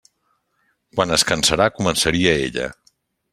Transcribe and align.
Quan 0.95 1.13
es 1.17 1.25
cansara 1.33 1.67
començaria 1.77 2.33
ella. 2.47 2.67